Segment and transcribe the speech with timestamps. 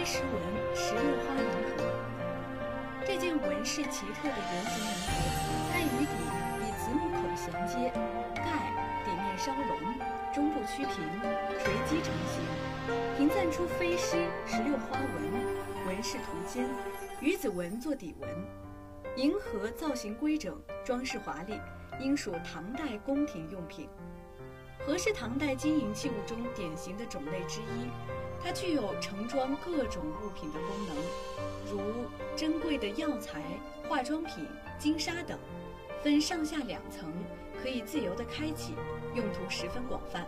[0.00, 0.32] 飞石纹
[0.74, 1.44] 石榴花银
[1.76, 1.84] 盒，
[3.06, 5.12] 这件纹饰奇特的圆形银盒，
[5.70, 6.14] 盖与底
[6.62, 7.92] 以子母口衔接，
[8.34, 8.72] 盖
[9.04, 9.78] 底面稍隆，
[10.32, 11.04] 中部曲平，
[11.58, 12.40] 垂基成型，
[13.18, 16.66] 平赞出飞狮石榴花纹，纹饰图间，
[17.20, 18.30] 鱼子纹做底纹。
[19.16, 21.60] 银盒造型规整，装饰华丽，
[22.00, 23.86] 应属唐代宫廷用品。
[24.78, 27.90] 盒是唐代金银器物中典型的种类之一。
[28.42, 30.96] 它具有盛装各种物品的功能，
[31.70, 31.80] 如
[32.36, 33.42] 珍贵的药材、
[33.88, 34.46] 化妆品、
[34.78, 35.38] 金沙等，
[36.02, 37.12] 分上下两层，
[37.62, 38.74] 可以自由地开启，
[39.14, 40.26] 用途十分广泛。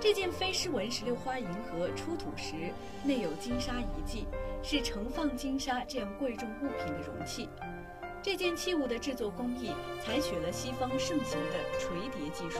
[0.00, 2.54] 这件飞狮纹石榴花银盒出土时，
[3.04, 4.26] 内有金沙遗迹，
[4.62, 7.48] 是盛放金沙这样贵重物品的容器。
[8.20, 9.72] 这件器物的制作工艺
[10.04, 12.58] 采取了西方盛行的垂叠技术，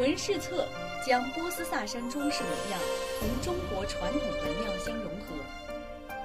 [0.00, 0.66] 纹饰侧。
[1.04, 2.80] 将波斯萨珊装饰纹样
[3.20, 5.36] 同中国传统纹样相融合。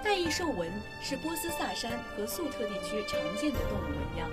[0.01, 0.71] 带翼兽纹
[1.01, 4.29] 是波斯萨珊和粟特地区常见的动物纹样。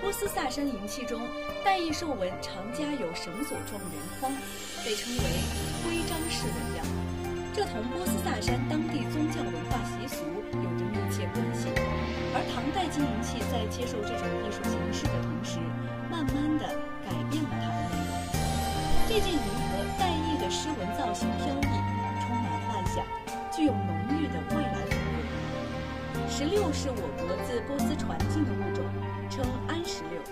[0.00, 1.20] 波斯萨珊银器中，
[1.64, 4.32] 带翼兽纹常加有绳索状圆框，
[4.84, 5.22] 被称为
[5.86, 6.84] 徽章式纹样。
[7.54, 11.70] 这同波斯萨珊当地宗教文化习俗有着密切关系。
[12.34, 15.60] 而唐代金银器在接受这种艺术形式的同时，
[16.10, 16.66] 慢慢的
[17.06, 18.18] 改变了它的内容。
[19.08, 19.55] 这件银。
[21.16, 21.64] 狮纹造型飘逸，
[22.20, 23.06] 充满幻想，
[23.50, 26.28] 具有浓郁的未来风味。
[26.28, 28.84] 石榴是我国自波斯传进的物种，
[29.30, 30.20] 称安石榴。《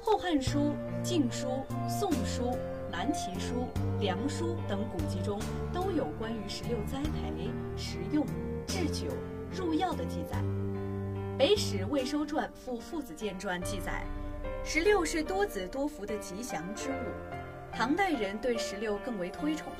[0.00, 0.60] 后汉书》
[1.02, 1.48] 《晋书》
[1.88, 2.44] 《宋书》
[2.92, 3.66] 《南齐书》
[4.00, 5.40] 《梁书》等古籍中
[5.72, 8.24] 都有关于石榴栽培、食用、
[8.68, 9.08] 制酒、
[9.50, 10.38] 入药的记载。
[11.36, 14.04] 《北史·魏收传·附父子鉴传》记载，
[14.62, 17.43] 石榴是多子多福的吉祥之物。
[17.76, 19.72] 唐代人对石榴更为推崇，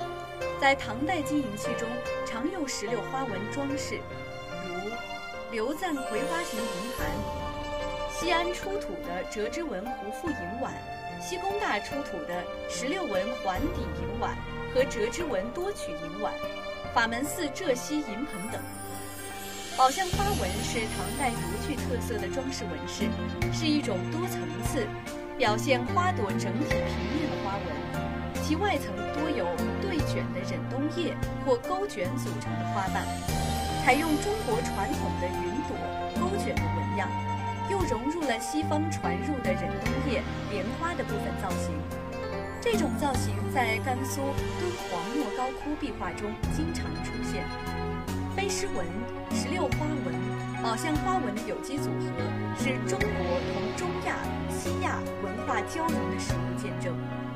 [0.59, 1.87] 在唐代金银器中
[2.25, 3.99] 常用石榴花纹装饰，
[4.67, 4.91] 如
[5.49, 7.07] 刘赞葵花形银盘、
[8.11, 10.73] 西安出土的折枝纹壶腹银碗、
[11.21, 14.35] 西工大出土的石榴纹环底银碗
[14.73, 16.33] 和折枝纹多曲银碗、
[16.93, 18.61] 法门寺浙西银盆等。
[19.77, 23.05] 宝相花纹是唐代独具特色的装饰纹饰，
[23.57, 24.85] 是一种多层次。
[25.37, 27.65] 表现花朵整体平面的花纹，
[28.45, 29.43] 其外层多由
[29.81, 33.03] 对卷的忍冬叶或钩卷组成的花瓣，
[33.83, 35.73] 采用中国传统的云朵
[36.21, 37.09] 钩卷的纹样，
[37.71, 41.73] 又融入了西方传入的忍冬叶莲花的部分造型。
[42.61, 44.21] 这种造型在甘肃
[44.59, 47.43] 敦煌莫高窟壁画中经常出现。
[48.35, 48.85] 飞狮纹、
[49.33, 50.13] 石榴花纹、
[50.61, 52.21] 宝相花纹的有机组合，
[52.59, 54.13] 是中国同中亚。
[54.51, 56.95] 西亚文化交融的实物见证，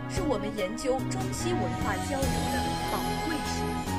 [0.09, 2.57] 是我们研究中西文化交流的
[2.91, 3.98] 宝贵史料。